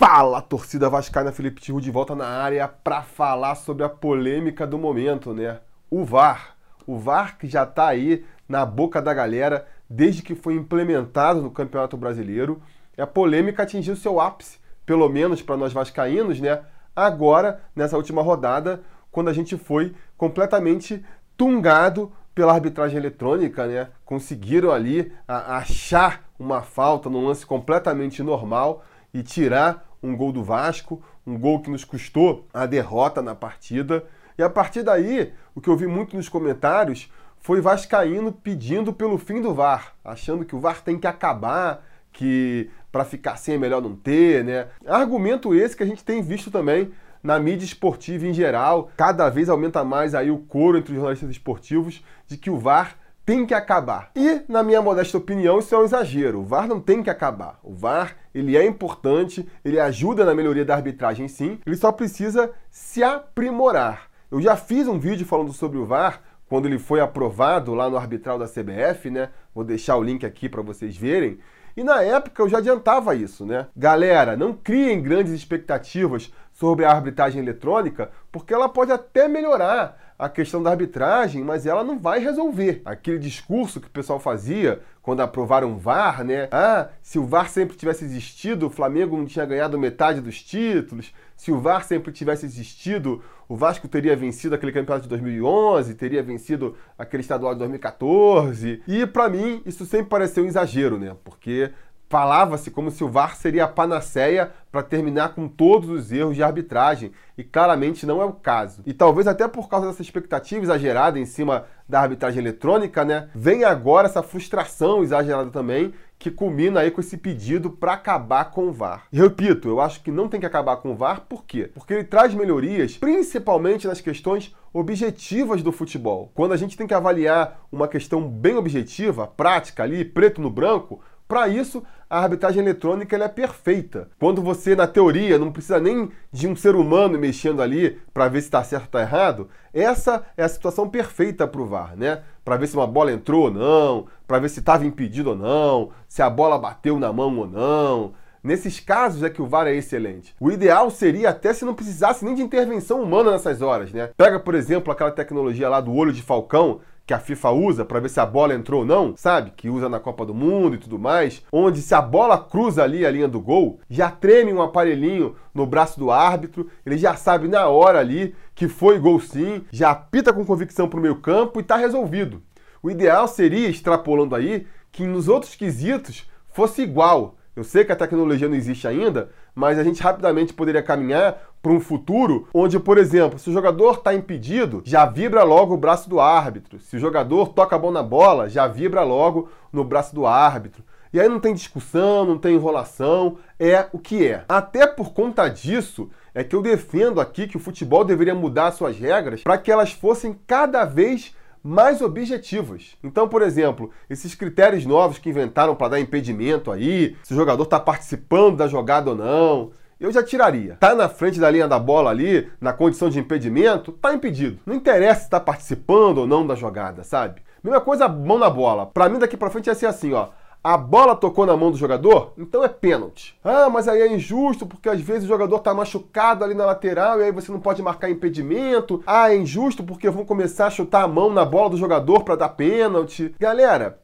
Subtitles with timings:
[0.00, 4.78] Fala, torcida vascaína, Felipe Tiru de volta na área para falar sobre a polêmica do
[4.78, 5.60] momento, né?
[5.90, 6.56] O VAR.
[6.86, 11.50] O VAR que já está aí na boca da galera desde que foi implementado no
[11.50, 12.62] Campeonato Brasileiro.
[12.96, 16.62] A polêmica atingiu seu ápice, pelo menos para nós vascaínos, né?
[16.96, 18.80] Agora, nessa última rodada,
[19.12, 21.04] quando a gente foi completamente
[21.36, 23.88] tungado pela arbitragem eletrônica, né?
[24.06, 28.82] Conseguiram ali achar uma falta num lance completamente normal
[29.12, 34.04] e tirar um gol do Vasco, um gol que nos custou a derrota na partida.
[34.36, 39.18] E a partir daí, o que eu vi muito nos comentários foi Vascaíno pedindo pelo
[39.18, 43.58] fim do VAR, achando que o VAR tem que acabar, que para ficar sem é
[43.58, 44.66] melhor não ter, né?
[44.86, 46.90] Argumento esse que a gente tem visto também
[47.22, 48.90] na mídia esportiva em geral.
[48.96, 52.96] Cada vez aumenta mais aí o coro entre os jornalistas esportivos de que o VAR
[53.24, 54.10] tem que acabar.
[54.16, 56.40] E, na minha modesta opinião, isso é um exagero.
[56.40, 57.58] O VAR não tem que acabar.
[57.62, 62.50] O VAR, ele é importante, ele ajuda na melhoria da arbitragem sim, ele só precisa
[62.70, 64.10] se aprimorar.
[64.30, 67.96] Eu já fiz um vídeo falando sobre o VAR quando ele foi aprovado lá no
[67.96, 69.30] arbitral da CBF, né?
[69.54, 71.38] Vou deixar o link aqui para vocês verem.
[71.76, 73.68] E na época eu já adiantava isso, né?
[73.76, 80.28] Galera, não criem grandes expectativas sobre a arbitragem eletrônica, porque ela pode até melhorar a
[80.28, 82.82] questão da arbitragem, mas ela não vai resolver.
[82.84, 86.46] Aquele discurso que o pessoal fazia quando aprovaram o VAR, né?
[86.52, 91.10] Ah, se o VAR sempre tivesse existido, o Flamengo não tinha ganhado metade dos títulos.
[91.34, 96.22] Se o VAR sempre tivesse existido, o Vasco teria vencido aquele campeonato de 2011, teria
[96.22, 98.82] vencido aquele estadual de 2014.
[98.86, 101.16] E para mim, isso sempre pareceu um exagero, né?
[101.24, 101.72] Porque
[102.10, 106.42] Falava-se como se o VAR seria a panaceia para terminar com todos os erros de
[106.42, 108.82] arbitragem, e claramente não é o caso.
[108.84, 113.62] E talvez até por causa dessa expectativa exagerada em cima da arbitragem eletrônica, né, vem
[113.62, 118.72] agora essa frustração exagerada também, que culmina aí com esse pedido para acabar com o
[118.72, 119.04] VAR.
[119.12, 121.70] E repito, eu acho que não tem que acabar com o VAR, por quê?
[121.72, 126.32] Porque ele traz melhorias, principalmente nas questões objetivas do futebol.
[126.34, 131.00] Quando a gente tem que avaliar uma questão bem objetiva, prática ali, preto no branco,
[131.30, 134.08] para isso, a arbitragem eletrônica é perfeita.
[134.18, 138.40] Quando você, na teoria, não precisa nem de um ser humano mexendo ali para ver
[138.40, 142.22] se está certo ou está errado, essa é a situação perfeita para o VAR, né?
[142.44, 145.90] Para ver se uma bola entrou ou não, para ver se estava impedido ou não,
[146.08, 148.12] se a bola bateu na mão ou não.
[148.42, 150.34] Nesses casos é que o VAR é excelente.
[150.40, 154.10] O ideal seria até se não precisasse nem de intervenção humana nessas horas, né?
[154.16, 158.00] Pega, por exemplo, aquela tecnologia lá do olho de falcão, que a FIFA usa para
[158.00, 159.52] ver se a bola entrou ou não, sabe?
[159.56, 163.04] Que usa na Copa do Mundo e tudo mais, onde se a bola cruza ali
[163.04, 167.48] a linha do gol, já treme um aparelhinho no braço do árbitro, ele já sabe
[167.48, 171.58] na hora ali que foi gol sim, já apita com convicção para o meio campo
[171.58, 172.42] e está resolvido.
[172.82, 177.36] O ideal seria, extrapolando aí, que nos outros quesitos fosse igual.
[177.54, 181.72] Eu sei que a tecnologia não existe ainda, mas a gente rapidamente poderia caminhar para
[181.72, 186.08] um futuro onde, por exemplo, se o jogador está impedido, já vibra logo o braço
[186.08, 186.78] do árbitro.
[186.80, 190.82] Se o jogador toca a mão na bola, já vibra logo no braço do árbitro.
[191.12, 194.44] E aí não tem discussão, não tem enrolação, é o que é.
[194.48, 198.96] Até por conta disso, é que eu defendo aqui que o futebol deveria mudar suas
[198.96, 202.96] regras para que elas fossem cada vez mais objetivas.
[203.02, 207.64] Então, por exemplo, esses critérios novos que inventaram para dar impedimento aí, se o jogador
[207.64, 210.76] está participando da jogada ou não, eu já tiraria.
[210.80, 214.58] Tá na frente da linha da bola ali, na condição de impedimento, tá impedido.
[214.64, 217.42] Não interessa se está participando ou não da jogada, sabe?
[217.62, 218.86] Mesma coisa, mão na bola.
[218.86, 220.28] Para mim daqui para frente ia ser assim, ó.
[220.62, 223.34] A bola tocou na mão do jogador, então é pênalti.
[223.42, 227.18] Ah, mas aí é injusto porque às vezes o jogador tá machucado ali na lateral
[227.18, 229.02] e aí você não pode marcar impedimento.
[229.06, 232.36] Ah, é injusto porque vão começar a chutar a mão na bola do jogador para
[232.36, 233.34] dar pênalti.
[233.40, 234.00] Galera,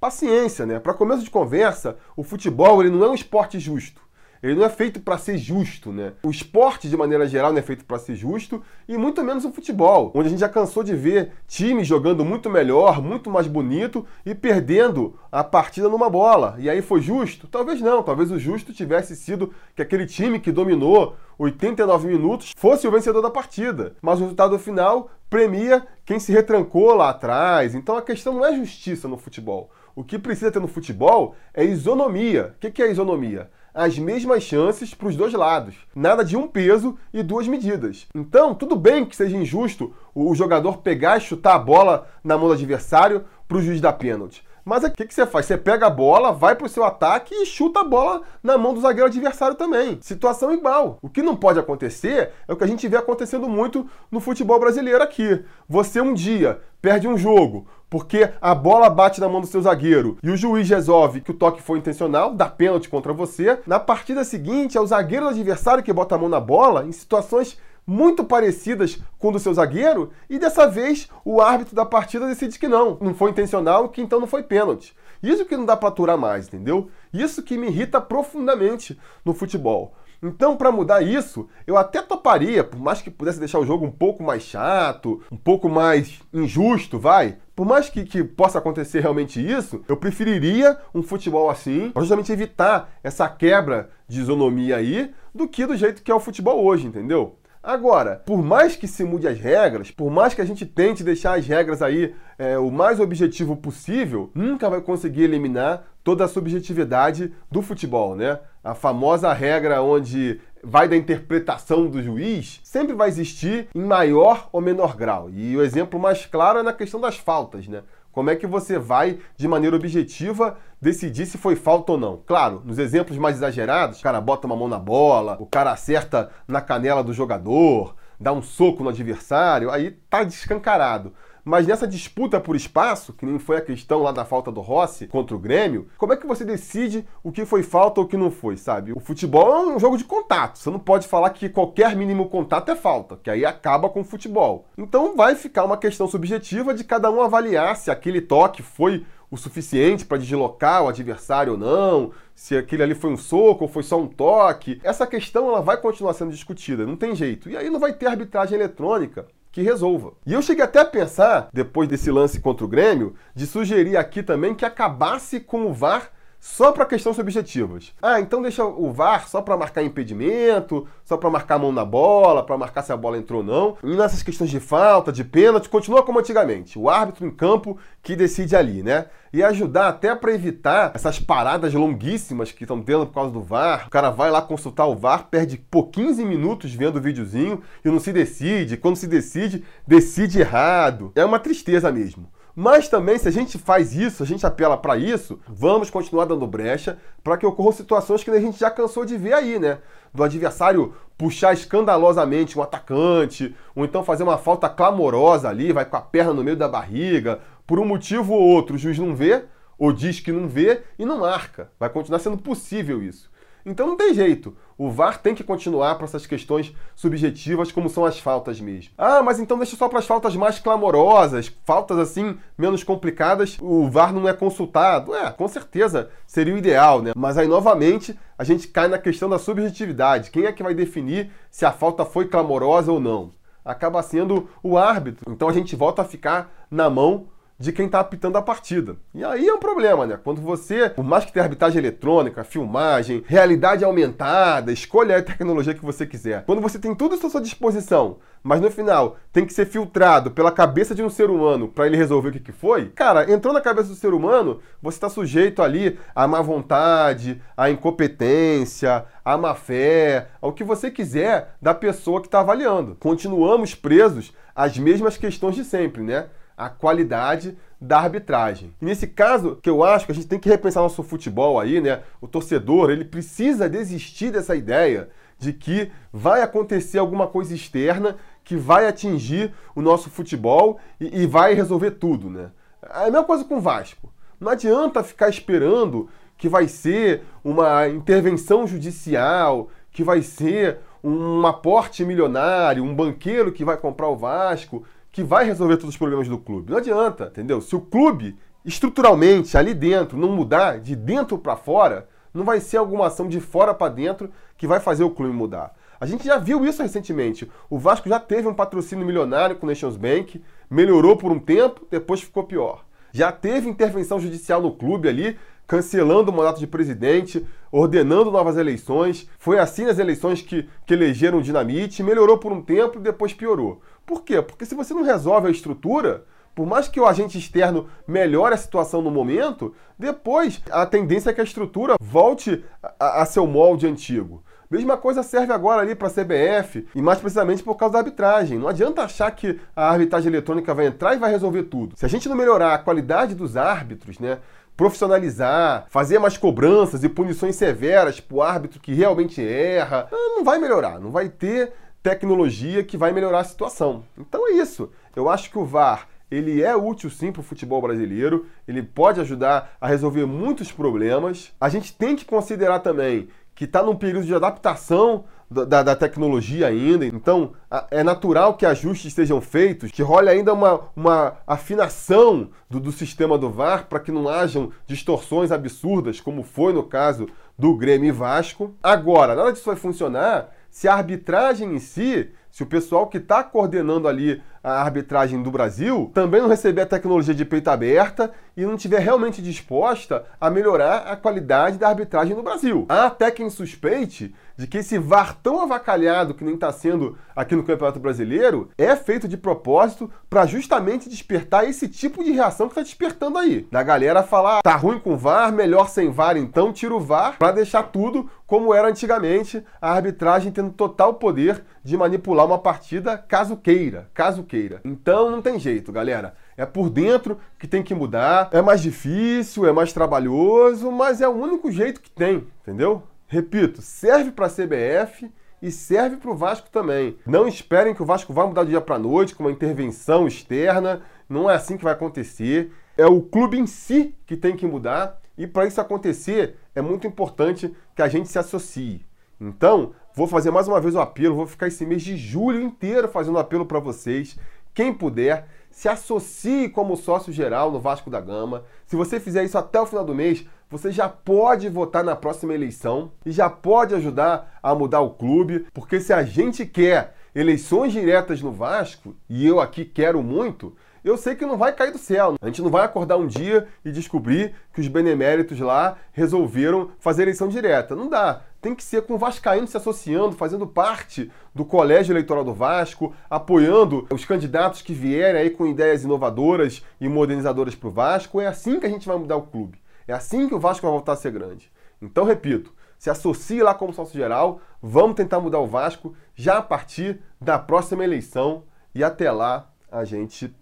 [0.00, 0.78] paciência, né?
[0.80, 4.00] Para começo de conversa, o futebol ele não é um esporte justo.
[4.42, 6.12] Ele não é feito para ser justo, né?
[6.22, 9.52] O esporte, de maneira geral, não é feito para ser justo, e muito menos o
[9.52, 14.06] futebol, onde a gente já cansou de ver times jogando muito melhor, muito mais bonito
[14.24, 16.56] e perdendo a partida numa bola.
[16.58, 17.46] E aí foi justo?
[17.46, 22.86] Talvez não, talvez o justo tivesse sido que aquele time que dominou 89 minutos fosse
[22.86, 23.94] o vencedor da partida.
[24.00, 27.74] Mas o resultado final premia quem se retrancou lá atrás.
[27.74, 29.70] Então a questão não é justiça no futebol.
[29.94, 32.54] O que precisa ter no futebol é isonomia.
[32.56, 33.50] O que é isonomia?
[33.74, 35.74] As mesmas chances para os dois lados.
[35.94, 38.06] Nada de um peso e duas medidas.
[38.14, 42.48] Então, tudo bem que seja injusto o jogador pegar e chutar a bola na mão
[42.48, 44.44] do adversário para o juiz dar pênalti.
[44.70, 45.46] Mas o que, que você faz?
[45.46, 48.80] Você pega a bola, vai pro seu ataque e chuta a bola na mão do
[48.80, 49.98] zagueiro adversário também.
[50.00, 50.96] Situação igual.
[51.02, 54.60] O que não pode acontecer é o que a gente vê acontecendo muito no futebol
[54.60, 55.44] brasileiro aqui.
[55.68, 60.16] Você um dia perde um jogo porque a bola bate na mão do seu zagueiro
[60.22, 63.58] e o juiz resolve que o toque foi intencional, dá pênalti contra você.
[63.66, 67.58] Na partida seguinte, é o zagueiro adversário que bota a mão na bola em situações
[67.90, 72.56] muito parecidas com o do seu zagueiro, e dessa vez o árbitro da partida decide
[72.56, 74.94] que não, não foi intencional, que então não foi pênalti.
[75.20, 76.88] Isso que não dá para aturar mais, entendeu?
[77.12, 79.92] Isso que me irrita profundamente no futebol.
[80.22, 83.90] Então, para mudar isso, eu até toparia, por mais que pudesse deixar o jogo um
[83.90, 87.38] pouco mais chato, um pouco mais injusto, vai.
[87.56, 92.30] Por mais que, que possa acontecer realmente isso, eu preferiria um futebol assim, para justamente
[92.30, 96.86] evitar essa quebra de isonomia aí, do que do jeito que é o futebol hoje,
[96.86, 97.39] entendeu?
[97.62, 101.38] Agora, por mais que se mude as regras, por mais que a gente tente deixar
[101.38, 107.34] as regras aí é, o mais objetivo possível, nunca vai conseguir eliminar toda a subjetividade
[107.50, 108.38] do futebol, né?
[108.64, 114.62] A famosa regra onde vai da interpretação do juiz sempre vai existir em maior ou
[114.62, 115.28] menor grau.
[115.30, 117.82] E o exemplo mais claro é na questão das faltas, né?
[118.12, 122.22] Como é que você vai, de maneira objetiva, decidir se foi falta ou não?
[122.26, 126.30] Claro, nos exemplos mais exagerados, o cara bota uma mão na bola, o cara acerta
[126.48, 131.12] na canela do jogador, dá um soco no adversário, aí tá descancarado.
[131.44, 135.06] Mas nessa disputa por espaço, que nem foi a questão lá da falta do Rossi
[135.06, 138.16] contra o Grêmio, como é que você decide o que foi falta ou o que
[138.16, 138.92] não foi, sabe?
[138.92, 140.58] O futebol é um jogo de contato.
[140.58, 144.04] Você não pode falar que qualquer mínimo contato é falta, que aí acaba com o
[144.04, 144.66] futebol.
[144.76, 149.36] Então vai ficar uma questão subjetiva de cada um avaliar se aquele toque foi o
[149.36, 153.82] suficiente para deslocar o adversário ou não, se aquele ali foi um soco ou foi
[153.82, 154.80] só um toque.
[154.82, 157.48] Essa questão ela vai continuar sendo discutida, não tem jeito.
[157.48, 160.12] E aí não vai ter arbitragem eletrônica que resolva.
[160.24, 164.22] E eu cheguei até a pensar, depois desse lance contra o Grêmio, de sugerir aqui
[164.22, 167.92] também que acabasse com o VAR só para questões objetivas.
[168.00, 171.84] Ah, então deixa o VAR só para marcar impedimento, só para marcar a mão na
[171.84, 173.76] bola, para marcar se a bola entrou ou não.
[173.84, 176.78] E nessas questões de falta, de pênalti, continua como antigamente.
[176.78, 179.06] O árbitro em campo que decide ali, né?
[179.32, 183.86] E ajudar até para evitar essas paradas longuíssimas que estão tendo por causa do VAR.
[183.86, 187.88] O cara vai lá consultar o VAR, perde por 15 minutos vendo o videozinho e
[187.88, 188.78] não se decide.
[188.78, 191.12] Quando se decide, decide errado.
[191.14, 192.28] É uma tristeza mesmo.
[192.62, 196.46] Mas também, se a gente faz isso, a gente apela para isso, vamos continuar dando
[196.46, 199.78] brecha para que ocorram situações que a gente já cansou de ver aí, né?
[200.12, 205.96] Do adversário puxar escandalosamente um atacante, ou então fazer uma falta clamorosa ali, vai com
[205.96, 209.44] a perna no meio da barriga, por um motivo ou outro, o juiz não vê,
[209.78, 211.70] ou diz que não vê e não marca.
[211.80, 213.30] Vai continuar sendo possível isso.
[213.64, 214.56] Então não tem jeito.
[214.76, 218.92] O VAR tem que continuar para essas questões subjetivas, como são as faltas mesmo.
[218.96, 223.90] Ah, mas então deixa só para as faltas mais clamorosas, faltas assim menos complicadas, o
[223.90, 225.14] VAR não é consultado.
[225.14, 227.12] É, com certeza seria o ideal, né?
[227.14, 230.30] Mas aí novamente a gente cai na questão da subjetividade.
[230.30, 233.32] Quem é que vai definir se a falta foi clamorosa ou não?
[233.62, 235.30] Acaba sendo o árbitro.
[235.30, 237.26] Então a gente volta a ficar na mão
[237.60, 238.96] de quem está apitando a partida.
[239.14, 240.18] E aí é um problema, né?
[240.24, 245.84] Quando você, por mais que tenha arbitragem eletrônica, filmagem, realidade aumentada, escolha a tecnologia que
[245.84, 246.42] você quiser.
[246.46, 250.30] Quando você tem tudo isso à sua disposição, mas no final tem que ser filtrado
[250.30, 253.52] pela cabeça de um ser humano para ele resolver o que, que foi, cara, entrou
[253.52, 259.36] na cabeça do ser humano, você está sujeito ali à má vontade, à incompetência, à
[259.36, 262.96] má fé, ao que você quiser da pessoa que está avaliando.
[262.98, 266.28] Continuamos presos às mesmas questões de sempre, né?
[266.60, 268.74] A qualidade da arbitragem.
[268.80, 271.80] E nesse caso, que eu acho que a gente tem que repensar nosso futebol aí,
[271.80, 272.02] né?
[272.20, 275.08] O torcedor, ele precisa desistir dessa ideia
[275.38, 281.26] de que vai acontecer alguma coisa externa que vai atingir o nosso futebol e, e
[281.26, 282.50] vai resolver tudo, né?
[282.82, 284.12] É a mesma coisa com o Vasco.
[284.38, 292.04] Não adianta ficar esperando que vai ser uma intervenção judicial, que vai ser um aporte
[292.04, 296.38] milionário, um banqueiro que vai comprar o Vasco que vai resolver todos os problemas do
[296.38, 296.70] clube.
[296.70, 297.60] Não adianta, entendeu?
[297.60, 302.76] Se o clube estruturalmente ali dentro não mudar de dentro para fora, não vai ser
[302.76, 305.74] alguma ação de fora para dentro que vai fazer o clube mudar.
[306.00, 307.50] A gente já viu isso recentemente.
[307.68, 311.86] O Vasco já teve um patrocínio milionário com o Nations Bank, melhorou por um tempo,
[311.90, 312.84] depois ficou pior.
[313.12, 315.36] Já teve intervenção judicial no clube ali,
[315.66, 319.28] cancelando o mandato de presidente, ordenando novas eleições.
[319.38, 323.32] Foi assim nas eleições que, que elegeram o Dinamite, melhorou por um tempo e depois
[323.32, 323.80] piorou.
[324.10, 324.42] Por quê?
[324.42, 328.58] Porque se você não resolve a estrutura, por mais que o agente externo melhore a
[328.58, 332.64] situação no momento, depois a tendência é que a estrutura volte
[332.98, 334.42] a, a seu molde antigo.
[334.68, 338.58] Mesma coisa serve agora ali para a CBF, e mais precisamente por causa da arbitragem.
[338.58, 341.96] Não adianta achar que a arbitragem eletrônica vai entrar e vai resolver tudo.
[341.96, 344.38] Se a gente não melhorar a qualidade dos árbitros, né,
[344.76, 350.58] profissionalizar, fazer mais cobranças e punições severas para o árbitro que realmente erra, não vai
[350.58, 354.04] melhorar, não vai ter tecnologia que vai melhorar a situação.
[354.18, 354.90] Então é isso.
[355.14, 359.20] Eu acho que o VAR ele é útil sim para o futebol brasileiro, ele pode
[359.20, 361.52] ajudar a resolver muitos problemas.
[361.60, 366.68] A gente tem que considerar também que está num período de adaptação da, da, tecnologia
[366.68, 367.04] ainda.
[367.04, 367.52] Então,
[367.90, 373.36] é natural que ajustes sejam feitos, que role ainda uma, uma afinação do, do sistema
[373.36, 377.26] do VAR para que não hajam distorções absurdas, como foi no caso
[377.58, 378.72] do Grêmio e Vasco.
[378.80, 383.44] Agora, nada disso vai funcionar se a arbitragem em si se o pessoal que está
[383.44, 388.64] coordenando ali a arbitragem do Brasil também não receber a tecnologia de peito aberta e
[388.64, 392.84] não estiver realmente disposta a melhorar a qualidade da arbitragem no Brasil.
[392.88, 397.56] Há até quem suspeite de que esse VAR tão avacalhado que nem está sendo aqui
[397.56, 402.72] no Campeonato Brasileiro é feito de propósito para justamente despertar esse tipo de reação que
[402.72, 403.66] está despertando aí.
[403.72, 407.52] Da galera falar, tá ruim com VAR, melhor sem VAR, então tira o VAR para
[407.52, 413.56] deixar tudo como era antigamente, a arbitragem tendo total poder de manipular uma partida caso
[413.56, 414.80] queira, caso queira.
[414.84, 416.34] Então não tem jeito, galera.
[416.56, 418.48] É por dentro que tem que mudar.
[418.52, 423.04] É mais difícil, é mais trabalhoso, mas é o único jeito que tem, entendeu?
[423.28, 425.30] Repito, serve para a CBF
[425.62, 427.16] e serve para o Vasco também.
[427.24, 431.02] Não esperem que o Vasco vá mudar do dia para noite com uma intervenção externa.
[431.28, 432.72] Não é assim que vai acontecer.
[432.96, 435.20] É o clube em si que tem que mudar.
[435.38, 439.06] E para isso acontecer, é muito importante que a gente se associe.
[439.40, 443.08] Então, vou fazer mais uma vez o apelo, vou ficar esse mês de julho inteiro
[443.08, 444.36] fazendo apelo para vocês.
[444.74, 448.64] Quem puder, se associe como sócio geral no Vasco da Gama.
[448.86, 452.54] Se você fizer isso até o final do mês, você já pode votar na próxima
[452.54, 457.92] eleição e já pode ajudar a mudar o clube, porque se a gente quer eleições
[457.92, 461.98] diretas no Vasco, e eu aqui quero muito, eu sei que não vai cair do
[461.98, 462.34] céu.
[462.40, 467.22] A gente não vai acordar um dia e descobrir que os beneméritos lá resolveram fazer
[467.22, 467.96] eleição direta.
[467.96, 468.42] Não dá.
[468.60, 473.14] Tem que ser com o Vascaíno se associando, fazendo parte do colégio eleitoral do Vasco,
[473.28, 478.38] apoiando os candidatos que vierem aí com ideias inovadoras e modernizadoras para o Vasco.
[478.38, 479.80] É assim que a gente vai mudar o clube.
[480.06, 481.72] É assim que o Vasco vai voltar a ser grande.
[482.02, 486.62] Então, repito, se associe lá como sócio geral, vamos tentar mudar o Vasco já a
[486.62, 488.64] partir da próxima eleição
[488.94, 490.54] e até lá a gente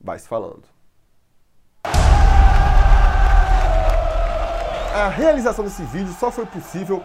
[0.00, 0.62] vai se falando.
[4.94, 7.04] A realização desse vídeo só foi possível